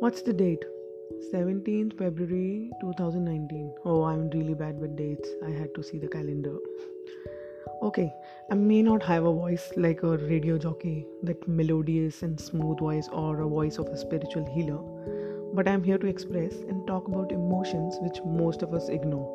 [0.00, 0.64] What's the date?
[1.30, 3.74] 17th February 2019.
[3.84, 5.28] Oh, I'm really bad with dates.
[5.46, 6.56] I had to see the calendar.
[7.82, 8.10] Okay,
[8.50, 13.08] I may not have a voice like a radio jockey, that melodious and smooth voice,
[13.12, 14.80] or a voice of a spiritual healer,
[15.54, 19.28] but I'm here to express and talk about emotions which most of us ignore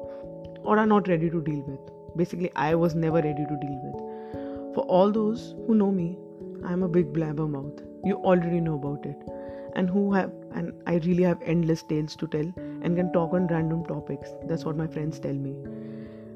[0.63, 2.17] or are not ready to deal with.
[2.17, 4.75] Basically, I was never ready to deal with.
[4.75, 6.17] For all those who know me,
[6.65, 7.81] I'm a big blabbermouth.
[8.03, 9.34] You already know about it
[9.75, 13.47] and who have and I really have endless tales to tell and can talk on
[13.47, 14.29] random topics.
[14.47, 15.55] That's what my friends tell me.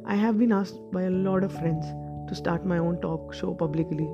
[0.05, 1.85] I have been asked by a lot of friends
[2.29, 4.07] to start my own talk show publicly,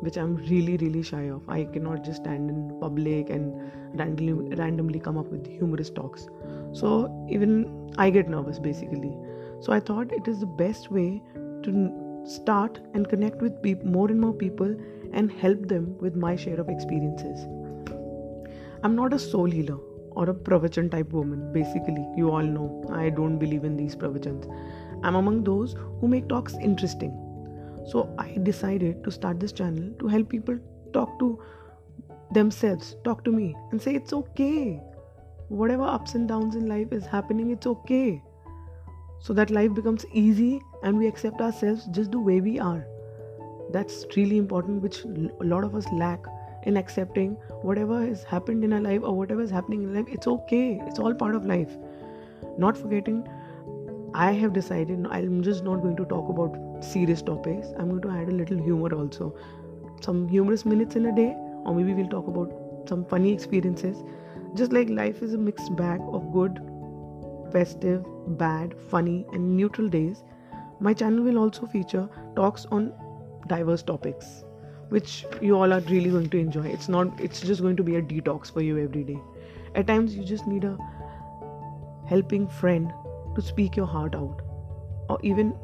[0.00, 1.48] which I'm really really shy of.
[1.48, 6.28] I cannot just stand in public and randomly randomly come up with humorous talks.
[6.72, 9.16] So even I get nervous basically.
[9.60, 11.22] So I thought it is the best way
[11.64, 14.74] to start and connect with more and more people
[15.12, 17.46] and help them with my share of experiences.
[18.82, 19.78] I'm not a soul healer
[20.12, 21.52] or a pravachan type woman.
[21.52, 24.46] Basically, you all know I don't believe in these pravachans.
[25.02, 27.12] I'm among those who make talks interesting.
[27.86, 30.58] So I decided to start this channel to help people
[30.94, 31.42] talk to
[32.32, 34.80] themselves, talk to me, and say it's okay.
[35.48, 38.22] Whatever ups and downs in life is happening, it's okay.
[39.18, 42.86] So that life becomes easy and we accept ourselves just the way we are.
[43.72, 46.24] That's really important, which a lot of us lack
[46.64, 50.26] in accepting whatever has happened in our life or whatever is happening in life it's
[50.26, 50.80] okay.
[50.86, 51.76] It's all part of life.
[52.58, 53.26] Not forgetting
[54.12, 57.68] i have decided i'm just not going to talk about serious topics.
[57.78, 59.36] I'm going to add a little humor also.
[60.00, 62.52] Some humorous minutes in a day or maybe we'll talk about
[62.88, 64.02] some funny experiences.
[64.56, 66.60] Just like life is a mixed bag of good
[67.52, 68.04] festive
[68.38, 70.22] bad funny and neutral days
[70.80, 72.92] my channel will also feature talks on
[73.48, 74.44] diverse topics
[74.90, 76.66] which you all are really going to enjoy.
[76.66, 79.18] It's not it's just going to be a detox for you every day.
[79.74, 80.76] At times you just need a
[82.06, 82.92] helping friend
[83.36, 84.42] to speak your heart out
[85.08, 85.54] or even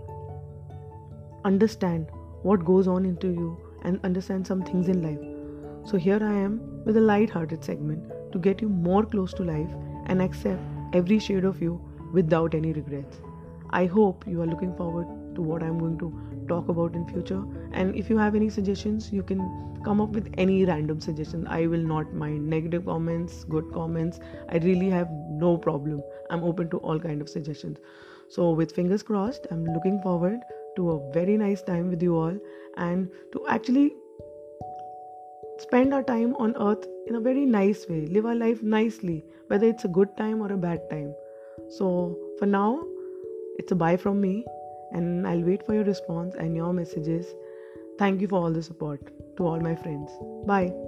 [1.45, 2.07] understand
[2.43, 5.91] what goes on into you and understand some things in life.
[5.91, 9.77] So here i am with a light-hearted segment to get you more close to life
[10.07, 10.61] and accept
[11.01, 11.81] every shade of you
[12.13, 13.26] without any regrets
[13.71, 16.13] i hope you are looking forward to what i'm going to
[16.49, 17.43] talk about in future.
[17.73, 19.41] And if you have any suggestions you can
[19.85, 21.47] come up with any random suggestion.
[21.47, 22.49] I will not mind.
[22.49, 26.03] Negative comments good comments i really have no problem.
[26.31, 27.79] I'm open to all kind of suggestions.
[28.29, 30.41] So with fingers crossed i'm looking forward
[30.77, 32.39] to a very nice time with you all
[32.77, 33.95] and to actually
[35.59, 38.07] spend our time on earth in a very nice way.
[38.07, 41.15] Live our life nicely whether it's a good time or a bad time.
[41.69, 42.85] So for now
[43.59, 44.45] it's a bye from me
[44.93, 47.27] and I'll wait for your response and your messages.
[47.99, 49.01] Thank you for all the support
[49.37, 50.11] to all my friends.
[50.47, 50.86] Bye.